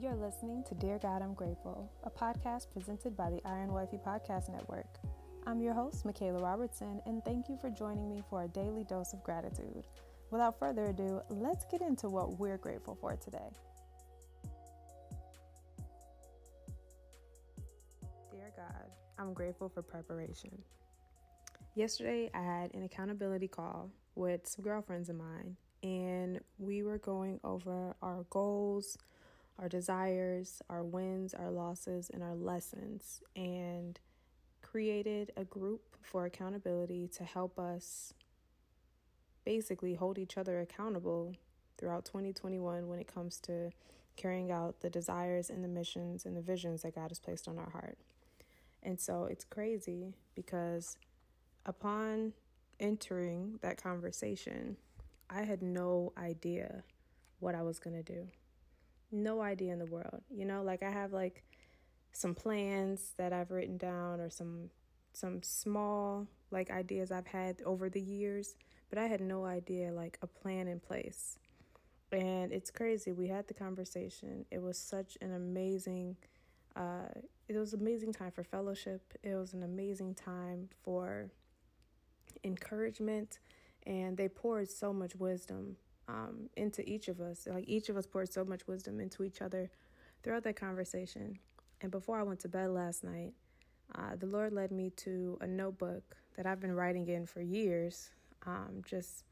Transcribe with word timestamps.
You're 0.00 0.14
listening 0.14 0.64
to 0.66 0.74
Dear 0.76 0.98
God, 0.98 1.20
I'm 1.20 1.34
Grateful, 1.34 1.92
a 2.04 2.10
podcast 2.10 2.70
presented 2.72 3.14
by 3.14 3.28
the 3.28 3.42
Iron 3.44 3.70
Wifey 3.70 3.98
Podcast 3.98 4.48
Network. 4.48 4.86
I'm 5.46 5.60
your 5.60 5.74
host, 5.74 6.06
Michaela 6.06 6.40
Robertson, 6.40 7.02
and 7.04 7.22
thank 7.22 7.50
you 7.50 7.58
for 7.60 7.68
joining 7.68 8.08
me 8.08 8.22
for 8.30 8.44
a 8.44 8.48
daily 8.48 8.84
dose 8.84 9.12
of 9.12 9.22
gratitude. 9.22 9.84
Without 10.30 10.58
further 10.58 10.86
ado, 10.86 11.20
let's 11.28 11.66
get 11.66 11.82
into 11.82 12.08
what 12.08 12.38
we're 12.38 12.56
grateful 12.56 12.96
for 12.98 13.14
today. 13.16 13.50
Dear 18.32 18.52
God, 18.56 18.86
I'm 19.18 19.34
grateful 19.34 19.68
for 19.68 19.82
preparation. 19.82 20.62
Yesterday, 21.74 22.30
I 22.32 22.40
had 22.40 22.72
an 22.72 22.84
accountability 22.84 23.48
call 23.48 23.90
with 24.14 24.48
some 24.48 24.64
girlfriends 24.64 25.10
of 25.10 25.16
mine, 25.16 25.56
and 25.82 26.40
we 26.58 26.84
were 26.84 26.96
going 26.96 27.38
over 27.44 27.94
our 28.00 28.24
goals, 28.30 28.96
our 29.60 29.68
desires, 29.68 30.62
our 30.70 30.82
wins, 30.82 31.34
our 31.34 31.50
losses, 31.50 32.10
and 32.12 32.22
our 32.22 32.34
lessons, 32.34 33.22
and 33.36 34.00
created 34.62 35.32
a 35.36 35.44
group 35.44 35.82
for 36.00 36.24
accountability 36.24 37.08
to 37.08 37.24
help 37.24 37.58
us 37.58 38.14
basically 39.44 39.94
hold 39.94 40.18
each 40.18 40.38
other 40.38 40.60
accountable 40.60 41.34
throughout 41.76 42.04
2021 42.04 42.88
when 42.88 42.98
it 42.98 43.12
comes 43.12 43.38
to 43.38 43.70
carrying 44.16 44.50
out 44.50 44.80
the 44.80 44.90
desires 44.90 45.50
and 45.50 45.64
the 45.64 45.68
missions 45.68 46.24
and 46.24 46.36
the 46.36 46.42
visions 46.42 46.82
that 46.82 46.94
God 46.94 47.10
has 47.10 47.18
placed 47.18 47.48
on 47.48 47.58
our 47.58 47.70
heart. 47.70 47.98
And 48.82 48.98
so 48.98 49.24
it's 49.24 49.44
crazy 49.44 50.14
because 50.34 50.96
upon 51.66 52.32
entering 52.78 53.58
that 53.62 53.82
conversation, 53.82 54.76
I 55.28 55.42
had 55.42 55.62
no 55.62 56.12
idea 56.16 56.82
what 57.40 57.54
I 57.54 57.62
was 57.62 57.78
going 57.78 57.96
to 57.96 58.02
do. 58.02 58.28
No 59.12 59.40
idea 59.40 59.72
in 59.72 59.78
the 59.78 59.86
world. 59.86 60.22
You 60.30 60.44
know, 60.44 60.62
like 60.62 60.82
I 60.82 60.90
have 60.90 61.12
like 61.12 61.42
some 62.12 62.34
plans 62.34 63.12
that 63.16 63.32
I've 63.32 63.50
written 63.50 63.76
down 63.76 64.20
or 64.20 64.30
some 64.30 64.70
some 65.12 65.42
small 65.42 66.26
like 66.50 66.70
ideas 66.70 67.10
I've 67.10 67.26
had 67.26 67.62
over 67.64 67.88
the 67.88 68.00
years, 68.00 68.54
but 68.88 68.98
I 68.98 69.06
had 69.06 69.20
no 69.20 69.44
idea 69.44 69.92
like 69.92 70.18
a 70.22 70.26
plan 70.26 70.68
in 70.68 70.80
place. 70.80 71.38
And 72.12 72.52
it's 72.52 72.70
crazy. 72.70 73.12
We 73.12 73.28
had 73.28 73.46
the 73.48 73.54
conversation. 73.54 74.44
It 74.50 74.62
was 74.62 74.78
such 74.78 75.16
an 75.20 75.32
amazing 75.32 76.16
uh 76.76 77.08
it 77.48 77.58
was 77.58 77.72
an 77.72 77.80
amazing 77.80 78.12
time 78.12 78.30
for 78.30 78.44
fellowship. 78.44 79.02
It 79.22 79.34
was 79.34 79.54
an 79.54 79.62
amazing 79.64 80.14
time 80.14 80.68
for 80.84 81.30
encouragement 82.44 83.38
and 83.86 84.16
they 84.16 84.28
poured 84.28 84.70
so 84.70 84.92
much 84.92 85.16
wisdom 85.16 85.76
um, 86.10 86.50
into 86.56 86.88
each 86.88 87.08
of 87.08 87.20
us. 87.20 87.46
Like 87.48 87.68
each 87.68 87.88
of 87.88 87.96
us 87.96 88.06
poured 88.06 88.32
so 88.32 88.44
much 88.44 88.66
wisdom 88.66 89.00
into 89.00 89.22
each 89.22 89.40
other 89.40 89.70
throughout 90.22 90.44
that 90.44 90.56
conversation. 90.56 91.38
And 91.80 91.90
before 91.90 92.18
I 92.18 92.22
went 92.24 92.40
to 92.40 92.48
bed 92.48 92.70
last 92.70 93.04
night, 93.04 93.32
uh, 93.94 94.16
the 94.18 94.26
Lord 94.26 94.52
led 94.52 94.70
me 94.72 94.90
to 94.96 95.38
a 95.40 95.46
notebook 95.46 96.16
that 96.36 96.46
I've 96.46 96.60
been 96.60 96.74
writing 96.74 97.08
in 97.08 97.26
for 97.26 97.40
years. 97.40 98.10
Um, 98.46 98.82
just, 98.84 99.24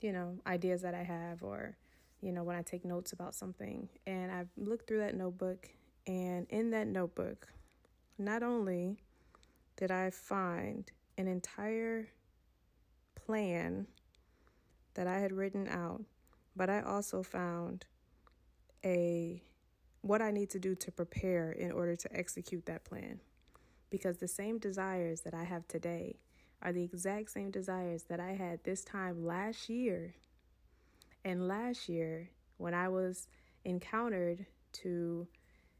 you 0.00 0.12
know, 0.12 0.38
ideas 0.46 0.82
that 0.82 0.94
I 0.94 1.02
have, 1.02 1.42
or, 1.42 1.76
you 2.20 2.32
know, 2.32 2.42
when 2.42 2.56
I 2.56 2.62
take 2.62 2.84
notes 2.84 3.12
about 3.12 3.34
something. 3.34 3.88
And 4.06 4.30
I 4.32 4.44
looked 4.56 4.88
through 4.88 5.00
that 5.00 5.14
notebook, 5.14 5.68
and 6.06 6.46
in 6.50 6.70
that 6.70 6.86
notebook, 6.86 7.48
not 8.18 8.42
only 8.42 8.96
did 9.76 9.90
I 9.90 10.10
find 10.10 10.90
an 11.18 11.28
entire 11.28 12.08
plan 13.14 13.86
that 14.94 15.06
I 15.06 15.18
had 15.18 15.32
written 15.32 15.68
out, 15.68 16.02
but 16.56 16.70
I 16.70 16.80
also 16.80 17.22
found 17.22 17.84
a 18.84 19.42
what 20.00 20.22
I 20.22 20.30
need 20.30 20.50
to 20.50 20.58
do 20.58 20.74
to 20.76 20.92
prepare 20.92 21.52
in 21.52 21.72
order 21.72 21.96
to 21.96 22.16
execute 22.16 22.66
that 22.66 22.84
plan. 22.84 23.20
Because 23.90 24.18
the 24.18 24.28
same 24.28 24.58
desires 24.58 25.20
that 25.22 25.34
I 25.34 25.44
have 25.44 25.66
today 25.68 26.16
are 26.62 26.72
the 26.72 26.82
exact 26.82 27.30
same 27.30 27.50
desires 27.50 28.04
that 28.04 28.20
I 28.20 28.32
had 28.32 28.62
this 28.64 28.82
time 28.82 29.24
last 29.24 29.68
year. 29.68 30.14
And 31.24 31.48
last 31.48 31.88
year, 31.88 32.30
when 32.56 32.72
I 32.72 32.88
was 32.88 33.28
encountered 33.64 34.46
to, 34.74 35.26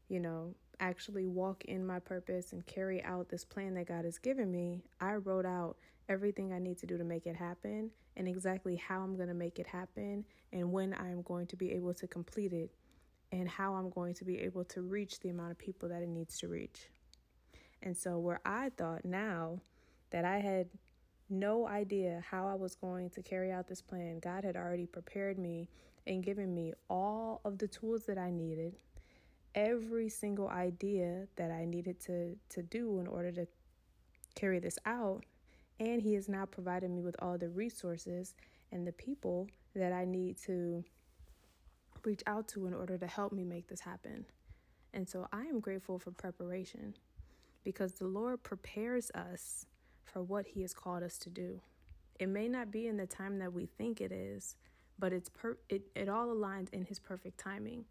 you 0.09 0.19
know, 0.19 0.55
actually 0.79 1.25
walk 1.25 1.65
in 1.65 1.85
my 1.85 1.99
purpose 1.99 2.53
and 2.53 2.65
carry 2.65 3.03
out 3.03 3.29
this 3.29 3.43
plan 3.43 3.73
that 3.75 3.87
God 3.87 4.05
has 4.05 4.17
given 4.17 4.51
me, 4.51 4.83
I 4.99 5.13
wrote 5.13 5.45
out 5.45 5.77
everything 6.09 6.53
I 6.53 6.59
need 6.59 6.77
to 6.79 6.85
do 6.85 6.97
to 6.97 7.03
make 7.03 7.25
it 7.25 7.35
happen 7.35 7.91
and 8.15 8.27
exactly 8.27 8.75
how 8.75 9.01
I'm 9.01 9.15
going 9.15 9.27
to 9.27 9.33
make 9.33 9.59
it 9.59 9.67
happen 9.67 10.25
and 10.53 10.71
when 10.71 10.93
I 10.93 11.09
am 11.09 11.21
going 11.21 11.47
to 11.47 11.55
be 11.55 11.71
able 11.73 11.93
to 11.95 12.07
complete 12.07 12.53
it 12.53 12.71
and 13.31 13.47
how 13.47 13.73
I'm 13.73 13.89
going 13.89 14.13
to 14.15 14.25
be 14.25 14.39
able 14.39 14.63
to 14.65 14.81
reach 14.81 15.19
the 15.19 15.29
amount 15.29 15.51
of 15.51 15.57
people 15.57 15.89
that 15.89 16.01
it 16.01 16.09
needs 16.09 16.37
to 16.39 16.47
reach. 16.47 16.89
And 17.83 17.95
so, 17.95 18.17
where 18.17 18.39
I 18.45 18.69
thought 18.77 19.05
now 19.05 19.59
that 20.11 20.25
I 20.25 20.39
had 20.39 20.67
no 21.29 21.67
idea 21.67 22.23
how 22.27 22.47
I 22.47 22.55
was 22.55 22.75
going 22.75 23.09
to 23.11 23.21
carry 23.21 23.51
out 23.51 23.67
this 23.67 23.81
plan, 23.81 24.19
God 24.19 24.43
had 24.43 24.55
already 24.55 24.85
prepared 24.85 25.37
me 25.37 25.67
and 26.07 26.23
given 26.23 26.53
me 26.53 26.73
all 26.89 27.41
of 27.43 27.57
the 27.57 27.67
tools 27.67 28.05
that 28.05 28.17
I 28.17 28.31
needed 28.31 28.77
every 29.57 30.07
single 30.07 30.47
idea 30.47 31.27
that 31.35 31.51
I 31.51 31.65
needed 31.65 31.99
to 32.01 32.37
to 32.49 32.61
do 32.61 32.99
in 32.99 33.07
order 33.07 33.31
to 33.31 33.47
carry 34.35 34.59
this 34.59 34.77
out 34.85 35.25
and 35.79 36.01
he 36.01 36.13
has 36.13 36.29
now 36.29 36.45
provided 36.45 36.91
me 36.91 37.01
with 37.01 37.15
all 37.19 37.37
the 37.37 37.49
resources 37.49 38.35
and 38.71 38.85
the 38.85 38.91
people 38.91 39.47
that 39.75 39.91
I 39.91 40.05
need 40.05 40.37
to 40.43 40.83
reach 42.03 42.21
out 42.27 42.47
to 42.49 42.67
in 42.67 42.73
order 42.73 42.97
to 42.97 43.07
help 43.07 43.31
me 43.31 43.43
make 43.43 43.67
this 43.67 43.81
happen. 43.81 44.25
And 44.93 45.07
so 45.07 45.27
I 45.31 45.41
am 45.41 45.59
grateful 45.59 45.99
for 45.99 46.11
preparation 46.11 46.95
because 47.63 47.93
the 47.93 48.07
Lord 48.07 48.43
prepares 48.43 49.11
us 49.11 49.65
for 50.03 50.23
what 50.23 50.45
he 50.47 50.61
has 50.61 50.73
called 50.73 51.03
us 51.03 51.17
to 51.19 51.29
do. 51.29 51.61
It 52.19 52.29
may 52.29 52.47
not 52.47 52.71
be 52.71 52.87
in 52.87 52.97
the 52.97 53.05
time 53.05 53.39
that 53.39 53.53
we 53.53 53.65
think 53.65 54.01
it 54.01 54.11
is, 54.11 54.55
but 54.97 55.13
it's 55.13 55.29
per- 55.29 55.57
it, 55.69 55.83
it 55.95 56.09
all 56.09 56.27
aligns 56.27 56.69
in 56.73 56.85
his 56.85 56.99
perfect 56.99 57.39
timing 57.39 57.85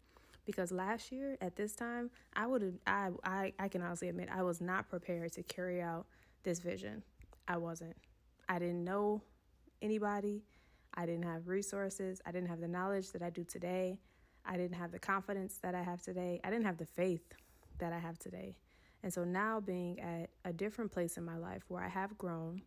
because 0.47 0.71
last 0.71 1.11
year 1.11 1.37
at 1.41 1.55
this 1.55 1.75
time 1.75 2.09
I 2.35 2.47
would 2.47 2.79
I, 2.87 3.09
I 3.23 3.53
I 3.59 3.67
can 3.67 3.83
honestly 3.83 4.09
admit 4.09 4.29
I 4.33 4.41
was 4.41 4.59
not 4.59 4.89
prepared 4.89 5.33
to 5.33 5.43
carry 5.43 5.79
out 5.81 6.07
this 6.43 6.59
vision. 6.59 7.03
I 7.47 7.57
wasn't. 7.57 7.95
I 8.49 8.57
didn't 8.57 8.83
know 8.83 9.21
anybody. 9.81 10.41
I 10.95 11.05
didn't 11.05 11.25
have 11.25 11.47
resources. 11.47 12.21
I 12.25 12.31
didn't 12.31 12.47
have 12.47 12.61
the 12.61 12.67
knowledge 12.67 13.11
that 13.11 13.21
I 13.21 13.29
do 13.29 13.43
today. 13.43 13.99
I 14.45 14.57
didn't 14.57 14.77
have 14.77 14.91
the 14.91 14.99
confidence 14.99 15.59
that 15.61 15.75
I 15.75 15.83
have 15.83 16.01
today. 16.01 16.39
I 16.43 16.49
didn't 16.49 16.65
have 16.65 16.77
the 16.77 16.85
faith 16.85 17.33
that 17.79 17.93
I 17.93 17.99
have 17.99 18.17
today. 18.17 18.55
And 19.03 19.13
so 19.13 19.23
now 19.23 19.59
being 19.59 19.99
at 19.99 20.29
a 20.45 20.53
different 20.53 20.91
place 20.91 21.17
in 21.17 21.25
my 21.25 21.37
life 21.37 21.63
where 21.67 21.83
I 21.83 21.89
have 21.89 22.17
grown, 22.17 22.61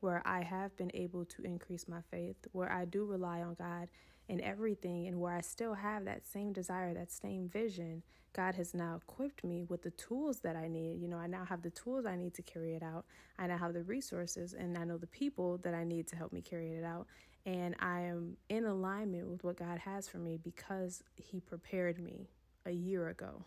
where 0.00 0.22
I 0.26 0.42
have 0.42 0.74
been 0.76 0.90
able 0.94 1.26
to 1.26 1.42
increase 1.42 1.86
my 1.86 2.00
faith, 2.10 2.36
where 2.52 2.72
I 2.72 2.86
do 2.86 3.04
rely 3.04 3.42
on 3.42 3.54
God 3.54 3.88
in 4.28 4.40
everything, 4.40 5.06
and 5.06 5.20
where 5.20 5.32
I 5.32 5.40
still 5.40 5.74
have 5.74 6.04
that 6.04 6.26
same 6.26 6.52
desire, 6.52 6.92
that 6.94 7.12
same 7.12 7.48
vision, 7.48 8.02
God 8.32 8.54
has 8.56 8.74
now 8.74 9.00
equipped 9.02 9.44
me 9.44 9.64
with 9.68 9.82
the 9.82 9.92
tools 9.92 10.40
that 10.40 10.56
I 10.56 10.68
need. 10.68 11.00
You 11.00 11.08
know, 11.08 11.16
I 11.16 11.26
now 11.26 11.44
have 11.44 11.62
the 11.62 11.70
tools 11.70 12.04
I 12.04 12.16
need 12.16 12.34
to 12.34 12.42
carry 12.42 12.74
it 12.74 12.82
out. 12.82 13.06
I 13.38 13.46
now 13.46 13.56
have 13.56 13.72
the 13.72 13.82
resources, 13.82 14.52
and 14.52 14.76
I 14.76 14.84
know 14.84 14.98
the 14.98 15.06
people 15.06 15.58
that 15.58 15.74
I 15.74 15.84
need 15.84 16.08
to 16.08 16.16
help 16.16 16.32
me 16.32 16.42
carry 16.42 16.72
it 16.72 16.84
out. 16.84 17.06
And 17.46 17.76
I 17.78 18.00
am 18.00 18.36
in 18.48 18.64
alignment 18.64 19.28
with 19.28 19.44
what 19.44 19.56
God 19.56 19.78
has 19.78 20.08
for 20.08 20.18
me 20.18 20.36
because 20.36 21.02
He 21.14 21.40
prepared 21.40 21.98
me 21.98 22.28
a 22.66 22.72
year 22.72 23.08
ago. 23.08 23.44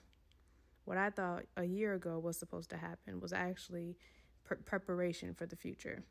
What 0.85 0.97
I 0.97 1.09
thought 1.09 1.43
a 1.57 1.65
year 1.65 1.93
ago 1.93 2.17
was 2.17 2.37
supposed 2.37 2.69
to 2.71 2.77
happen 2.77 3.19
was 3.19 3.33
actually 3.33 3.97
pre- 4.43 4.57
preparation 4.57 5.33
for 5.35 5.45
the 5.45 5.55
future. 5.55 6.03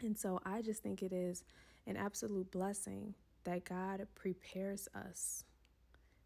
And 0.00 0.16
so 0.16 0.40
I 0.46 0.62
just 0.62 0.82
think 0.82 1.02
it 1.02 1.12
is 1.12 1.42
an 1.86 1.96
absolute 1.96 2.50
blessing 2.50 3.14
that 3.48 3.64
God 3.64 4.06
prepares 4.14 4.88
us 4.94 5.44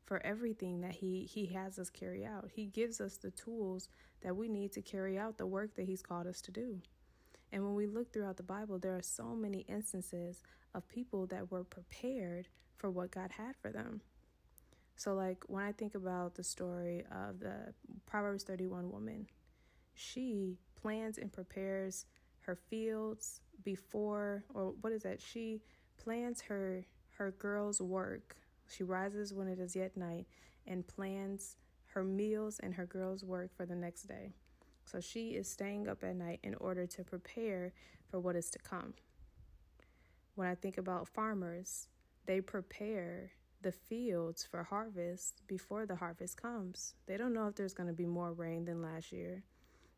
for 0.07 0.21
everything 0.27 0.81
that 0.81 0.91
he 0.91 1.23
he 1.33 1.47
has 1.47 1.79
us 1.79 1.89
carry 1.89 2.25
out. 2.25 2.51
He 2.53 2.67
gives 2.67 3.01
us 3.01 3.17
the 3.17 3.31
tools 3.31 3.89
that 4.23 4.37
we 4.37 4.49
need 4.49 4.73
to 4.73 4.83
carry 4.83 5.17
out 5.17 5.39
the 5.39 5.47
work 5.47 5.77
that 5.77 5.87
he's 5.87 6.03
called 6.03 6.27
us 6.27 6.41
to 6.43 6.51
do. 6.51 6.81
And 7.53 7.63
when 7.63 7.77
we 7.77 7.87
look 7.87 8.13
throughout 8.13 8.39
the 8.39 8.43
Bible, 8.43 8.81
there 8.81 8.97
are 8.97 9.03
so 9.03 9.37
many 9.37 9.61
instances 9.69 10.43
of 10.75 10.89
people 10.89 11.27
that 11.27 11.53
were 11.53 11.63
prepared 11.63 12.49
for 12.77 12.91
what 12.91 13.13
God 13.13 13.31
had 13.31 13.55
for 13.55 13.71
them. 13.71 14.01
So 14.97 15.15
like 15.15 15.45
when 15.47 15.63
I 15.63 15.71
think 15.71 15.95
about 15.95 16.35
the 16.35 16.43
story 16.43 17.05
of 17.13 17.39
the 17.39 17.73
Proverbs 18.05 18.43
31 18.43 18.91
woman, 18.91 19.29
she 19.95 20.59
plans 20.75 21.19
and 21.19 21.33
prepares 21.33 22.05
her 22.41 22.57
fields 22.57 23.41
before 23.63 24.43
or 24.53 24.75
what 24.81 24.93
is 24.93 25.05
that 25.05 25.21
she 25.21 25.61
plans 25.99 26.41
her 26.41 26.85
her 27.19 27.33
girl's 27.33 27.81
work 27.81 28.37
she 28.69 28.83
rises 28.83 29.33
when 29.33 29.49
it 29.49 29.59
is 29.59 29.77
yet 29.77 29.97
night 29.97 30.27
and 30.67 30.87
plans 30.87 31.57
her 31.87 32.05
meals 32.05 32.59
and 32.63 32.75
her 32.75 32.87
girl's 32.87 33.25
work 33.25 33.55
for 33.57 33.67
the 33.67 33.75
next 33.75 34.05
day 34.05 34.33
so 34.85 35.01
she 35.01 35.31
is 35.31 35.49
staying 35.49 35.89
up 35.89 36.03
at 36.03 36.17
night 36.17 36.41
in 36.43 36.55
order 36.57 36.87
to 36.87 37.05
prepare 37.05 37.73
for 38.11 38.19
what 38.21 38.37
is 38.37 38.51
to 38.51 38.59
come 38.59 38.95
when 40.35 40.49
i 40.49 40.55
think 40.55 40.79
about 40.79 41.09
farmers 41.09 41.89
they 42.27 42.41
prepare 42.41 43.33
the 43.63 43.73
fields 43.73 44.45
for 44.45 44.65
harvest 44.65 45.43
before 45.47 45.87
the 45.87 45.97
harvest 45.97 46.41
comes. 46.41 46.95
They 47.07 47.17
don't 47.17 47.33
know 47.33 47.47
if 47.47 47.55
there's 47.55 47.75
going 47.75 47.89
to 47.89 47.95
be 47.95 48.07
more 48.07 48.33
rain 48.33 48.65
than 48.65 48.83
last 48.83 49.13
year. 49.13 49.45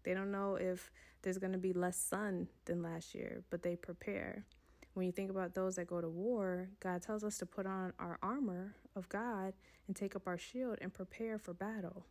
They 0.05 0.13
don't 0.15 0.31
know 0.31 0.57
if 0.57 0.91
there's 1.23 1.39
going 1.39 1.53
to 1.53 1.59
be 1.59 1.73
less 1.73 1.97
sun 1.97 2.49
than 2.67 2.83
last 2.83 3.15
year, 3.15 3.43
but 3.51 3.63
they 3.63 3.77
prepare. 3.77 4.45
When 4.94 5.06
you 5.06 5.12
think 5.12 5.31
about 5.31 5.55
those 5.55 5.75
that 5.76 5.88
go 5.88 6.00
to 6.00 6.08
war, 6.08 6.69
God 6.81 7.02
tells 7.02 7.25
us 7.25 7.37
to 7.38 7.46
put 7.46 7.67
on 7.67 7.93
our 7.99 8.19
armor 8.23 8.76
of 8.94 9.08
God 9.08 9.52
and 9.88 9.96
take 9.96 10.14
up 10.14 10.26
our 10.26 10.38
shield 10.38 10.79
and 10.81 10.94
prepare 10.94 11.37
for 11.37 11.52
battle. 11.52 12.06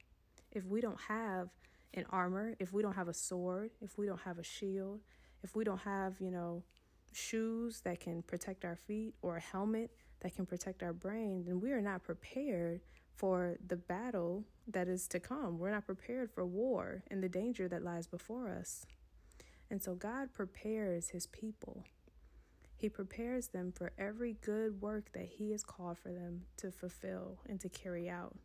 If 0.51 0.65
we 0.65 0.81
don't 0.81 0.99
have 1.07 1.49
an 1.93 2.05
armor, 2.09 2.55
if 2.59 2.73
we 2.73 2.81
don't 2.81 2.95
have 2.95 3.07
a 3.07 3.13
sword, 3.13 3.71
if 3.81 3.97
we 3.97 4.05
don't 4.05 4.19
have 4.21 4.37
a 4.37 4.43
shield, 4.43 4.99
if 5.43 5.55
we 5.55 5.63
don't 5.63 5.79
have, 5.79 6.19
you 6.19 6.29
know, 6.29 6.63
shoes 7.13 7.81
that 7.81 8.01
can 8.01 8.21
protect 8.23 8.65
our 8.65 8.75
feet 8.75 9.13
or 9.21 9.37
a 9.37 9.41
helmet 9.41 9.91
that 10.21 10.35
can 10.35 10.45
protect 10.45 10.83
our 10.83 10.93
brain, 10.93 11.45
then 11.45 11.61
we 11.61 11.71
are 11.71 11.81
not 11.81 12.03
prepared 12.03 12.81
for 13.15 13.57
the 13.65 13.77
battle 13.77 14.43
that 14.67 14.87
is 14.87 15.07
to 15.07 15.19
come. 15.19 15.57
We're 15.57 15.71
not 15.71 15.85
prepared 15.85 16.31
for 16.31 16.45
war 16.45 17.03
and 17.09 17.23
the 17.23 17.29
danger 17.29 17.67
that 17.69 17.83
lies 17.83 18.07
before 18.07 18.49
us. 18.49 18.85
And 19.69 19.81
so 19.81 19.95
God 19.95 20.33
prepares 20.33 21.09
his 21.09 21.27
people. 21.27 21.85
He 22.83 22.89
prepares 22.89 23.47
them 23.47 23.71
for 23.71 23.93
every 23.97 24.35
good 24.41 24.81
work 24.81 25.13
that 25.13 25.29
he 25.37 25.51
has 25.51 25.63
called 25.63 25.97
for 25.97 26.11
them 26.11 26.41
to 26.57 26.69
fulfill 26.69 27.39
and 27.47 27.57
to 27.61 27.69
carry 27.69 28.09
out. 28.09 28.35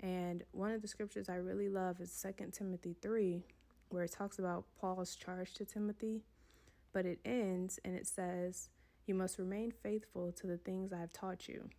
And 0.00 0.42
one 0.50 0.72
of 0.72 0.82
the 0.82 0.88
scriptures 0.88 1.28
I 1.28 1.36
really 1.36 1.68
love 1.68 2.00
is 2.00 2.20
2 2.20 2.50
Timothy 2.50 2.96
3, 3.00 3.44
where 3.90 4.02
it 4.02 4.10
talks 4.10 4.40
about 4.40 4.64
Paul's 4.80 5.14
charge 5.14 5.54
to 5.54 5.64
Timothy, 5.64 6.24
but 6.92 7.06
it 7.06 7.20
ends 7.24 7.78
and 7.84 7.94
it 7.94 8.08
says, 8.08 8.70
You 9.06 9.14
must 9.14 9.38
remain 9.38 9.70
faithful 9.70 10.32
to 10.32 10.48
the 10.48 10.58
things 10.58 10.92
I 10.92 10.98
have 10.98 11.12
taught 11.12 11.46
you. 11.46 11.70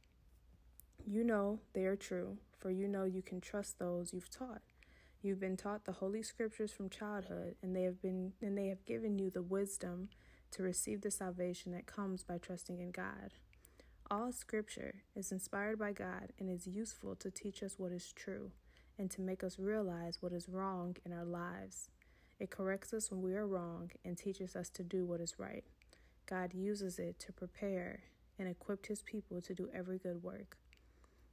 You 1.06 1.26
know 1.26 1.60
they 1.74 1.84
are 1.84 1.98
true, 1.98 2.38
for 2.58 2.72
you 2.72 2.88
know 2.88 3.04
you 3.04 3.22
can 3.22 3.42
trust 3.42 3.80
those 3.80 4.14
you've 4.14 4.30
taught. 4.30 4.62
You've 5.22 5.42
been 5.42 5.58
taught 5.58 5.84
the 5.84 5.92
holy 5.92 6.24
scriptures 6.24 6.72
from 6.72 6.90
childhood, 6.90 7.56
and 7.62 7.76
they 7.76 7.84
have 7.84 8.02
been 8.02 8.32
and 8.42 8.58
they 8.58 8.68
have 8.68 8.86
given 8.86 9.20
you 9.20 9.30
the 9.30 9.42
wisdom 9.42 10.08
to 10.56 10.64
receive 10.64 11.02
the 11.02 11.12
salvation 11.12 11.74
that 11.74 11.86
comes 11.86 12.24
by 12.24 12.38
trusting 12.38 12.80
in 12.80 12.92
God. 12.92 13.34
All 14.10 14.32
scripture 14.32 15.04
is 15.14 15.32
inspired 15.32 15.78
by 15.78 15.92
God 15.92 16.32
and 16.40 16.50
is 16.50 16.66
useful 16.66 17.16
to 17.18 17.30
teach 17.30 17.62
us 17.62 17.76
what 17.78 17.92
is 17.92 18.14
true 18.14 18.52
and 18.98 19.12
to 19.12 19.22
make 19.22 19.44
us 19.44 19.60
realize 19.60 20.22
what 20.22 20.32
is 20.32 20.48
wrong 20.48 20.96
in 21.06 21.12
our 21.12 21.26
lives. 21.26 21.90
It 22.40 22.52
corrects 22.52 22.94
us 22.94 23.12
when 23.12 23.22
we 23.22 23.36
are 23.36 23.46
wrong 23.46 23.92
and 24.06 24.18
teaches 24.18 24.56
us 24.56 24.70
to 24.70 24.84
do 24.84 25.06
what 25.06 25.20
is 25.20 25.38
right. 25.38 25.66
God 26.26 26.54
uses 26.54 27.00
it 27.00 27.20
to 27.20 27.34
prepare 27.34 28.04
and 28.40 28.48
equip 28.48 28.86
his 28.86 29.02
people 29.02 29.42
to 29.42 29.54
do 29.54 29.70
every 29.74 29.98
good 29.98 30.24
work. 30.24 30.58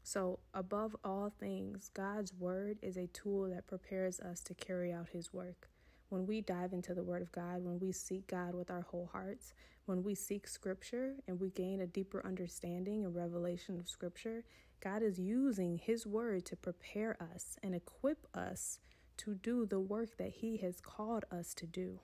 So, 0.02 0.40
above 0.52 0.96
all 1.04 1.32
things, 1.38 1.92
God's 1.94 2.34
word 2.34 2.78
is 2.82 2.96
a 2.96 3.06
tool 3.06 3.48
that 3.50 3.68
prepares 3.68 4.18
us 4.18 4.40
to 4.40 4.54
carry 4.54 4.92
out 4.92 5.10
his 5.12 5.32
work. 5.32 5.68
When 6.12 6.26
we 6.26 6.42
dive 6.42 6.74
into 6.74 6.92
the 6.92 7.02
word 7.02 7.22
of 7.22 7.32
God, 7.32 7.64
when 7.64 7.78
we 7.80 7.90
seek 7.90 8.26
God 8.26 8.54
with 8.54 8.70
our 8.70 8.82
whole 8.82 9.08
hearts, 9.14 9.54
when 9.86 10.02
we 10.02 10.14
seek 10.14 10.46
scripture 10.46 11.14
and 11.26 11.40
we 11.40 11.48
gain 11.48 11.80
a 11.80 11.86
deeper 11.86 12.20
understanding 12.26 13.02
and 13.02 13.14
revelation 13.14 13.80
of 13.80 13.88
scripture, 13.88 14.44
God 14.84 15.02
is 15.02 15.18
using 15.18 15.78
his 15.78 16.06
word 16.06 16.44
to 16.44 16.54
prepare 16.54 17.16
us 17.18 17.56
and 17.62 17.74
equip 17.74 18.26
us 18.34 18.78
to 19.16 19.36
do 19.36 19.64
the 19.64 19.80
work 19.80 20.18
that 20.18 20.32
he 20.32 20.58
has 20.58 20.82
called 20.82 21.24
us 21.32 21.54
to 21.54 21.66
do. 21.66 21.98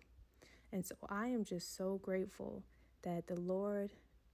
And 0.72 0.86
so 0.86 0.94
I 1.10 1.26
am 1.26 1.44
just 1.44 1.76
so 1.76 2.00
grateful 2.02 2.62
that 3.02 3.26
the 3.26 3.38
Lord 3.38 3.90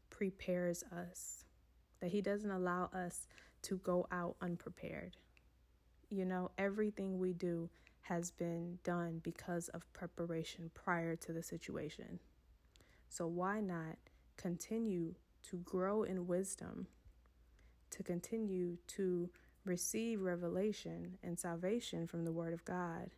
prepares 0.08 0.84
us, 0.84 1.46
that 1.98 2.12
he 2.12 2.22
doesn't 2.22 2.48
allow 2.48 2.90
us 2.94 3.26
to 3.62 3.78
go 3.78 4.06
out 4.12 4.36
unprepared. 4.40 5.16
You 6.10 6.26
know, 6.26 6.52
everything 6.58 7.18
we 7.18 7.32
do 7.32 7.70
has 8.04 8.30
been 8.30 8.78
done 8.84 9.20
because 9.22 9.68
of 9.68 9.90
preparation 9.94 10.70
prior 10.74 11.16
to 11.16 11.32
the 11.32 11.42
situation. 11.42 12.20
So, 13.08 13.26
why 13.26 13.60
not 13.60 13.96
continue 14.36 15.14
to 15.50 15.56
grow 15.58 16.02
in 16.02 16.26
wisdom, 16.26 16.86
to 17.90 18.02
continue 18.02 18.76
to 18.88 19.30
receive 19.64 20.20
revelation 20.20 21.18
and 21.22 21.38
salvation 21.38 22.06
from 22.06 22.24
the 22.24 22.32
Word 22.32 22.52
of 22.52 22.64
God, 22.64 23.10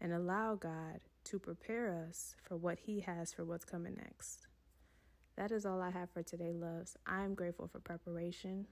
and 0.00 0.12
allow 0.12 0.54
God 0.54 1.00
to 1.24 1.38
prepare 1.38 2.06
us 2.08 2.36
for 2.42 2.56
what 2.56 2.80
He 2.80 3.00
has 3.00 3.32
for 3.32 3.44
what's 3.44 3.64
coming 3.64 3.96
next? 3.96 4.46
That 5.36 5.50
is 5.50 5.64
all 5.64 5.80
I 5.80 5.90
have 5.90 6.10
for 6.10 6.22
today, 6.22 6.52
loves. 6.52 6.96
I'm 7.06 7.34
grateful 7.34 7.68
for 7.68 7.78
preparation. 7.78 8.66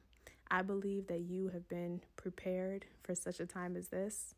I 0.51 0.61
believe 0.61 1.07
that 1.07 1.21
you 1.21 1.49
have 1.49 1.69
been 1.69 2.03
prepared 2.17 2.85
for 3.03 3.15
such 3.15 3.41
a 3.41 3.47
time 3.47 3.77
as 3.77 3.89
this 3.89 4.35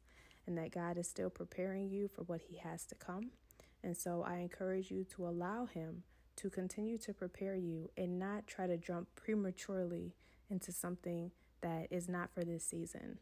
and 0.47 0.57
that 0.59 0.73
God 0.73 0.97
is 0.97 1.09
still 1.09 1.31
preparing 1.31 1.89
you 1.91 2.09
for 2.09 2.23
what 2.23 2.43
He 2.43 2.57
has 2.59 2.85
to 2.87 2.95
come. 2.95 3.31
And 3.83 3.97
so 3.97 4.25
I 4.27 4.39
encourage 4.39 4.91
you 4.91 5.05
to 5.17 5.27
allow 5.27 5.67
Him 5.67 6.03
to 6.37 6.51
continue 6.51 6.99
to 6.99 7.15
prepare 7.15 7.57
you 7.57 7.91
and 7.97 8.19
not 8.19 8.47
try 8.47 8.67
to 8.67 8.77
jump 8.77 9.09
prematurely 9.17 10.15
into 10.51 10.71
something 10.73 11.31
that 11.63 11.89
is 11.91 12.09
not 12.09 12.31
for 12.33 12.45
this 12.45 12.65
season. 12.65 13.19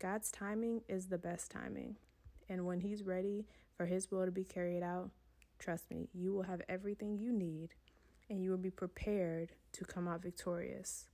God's 0.00 0.30
timing 0.30 0.82
is 0.88 1.06
the 1.06 1.18
best 1.18 1.50
timing. 1.50 1.96
And 2.48 2.66
when 2.66 2.80
He's 2.80 3.02
ready 3.02 3.46
for 3.76 3.86
His 3.86 4.10
will 4.10 4.24
to 4.24 4.32
be 4.32 4.44
carried 4.44 4.82
out, 4.82 5.10
trust 5.58 5.90
me, 5.90 6.08
you 6.12 6.32
will 6.32 6.42
have 6.42 6.62
everything 6.68 7.16
you 7.18 7.32
need 7.32 7.74
and 8.28 8.42
you 8.42 8.50
will 8.50 8.58
be 8.58 8.70
prepared 8.70 9.52
to 9.72 9.84
come 9.84 10.08
out 10.08 10.22
victorious. 10.22 11.06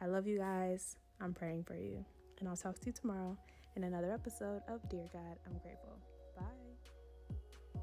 I 0.00 0.06
love 0.06 0.26
you 0.26 0.38
guys. 0.38 0.96
I'm 1.20 1.34
praying 1.34 1.64
for 1.64 1.76
you. 1.76 2.04
And 2.38 2.48
I'll 2.48 2.56
talk 2.56 2.78
to 2.80 2.86
you 2.86 2.92
tomorrow 2.92 3.36
in 3.76 3.84
another 3.84 4.12
episode 4.12 4.62
of 4.68 4.80
Dear 4.88 5.08
God, 5.12 5.36
I'm 5.46 5.58
Grateful. 5.58 5.98
Bye. 6.36 7.80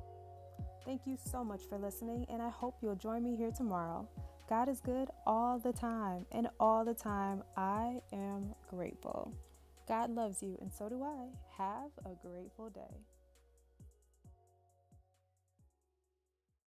Thank 0.85 1.01
you 1.05 1.17
so 1.31 1.43
much 1.43 1.61
for 1.69 1.77
listening, 1.77 2.25
and 2.29 2.41
I 2.41 2.49
hope 2.49 2.77
you'll 2.81 2.95
join 2.95 3.23
me 3.23 3.35
here 3.35 3.51
tomorrow. 3.51 4.07
God 4.49 4.67
is 4.67 4.81
good 4.81 5.09
all 5.25 5.59
the 5.59 5.73
time, 5.73 6.25
and 6.31 6.47
all 6.59 6.83
the 6.83 6.93
time 6.93 7.43
I 7.55 8.01
am 8.11 8.53
grateful. 8.69 9.33
God 9.87 10.09
loves 10.09 10.41
you, 10.41 10.57
and 10.61 10.71
so 10.71 10.89
do 10.89 11.03
I. 11.03 11.27
Have 11.57 11.91
a 12.05 12.15
grateful 12.27 12.69
day. 12.69 13.10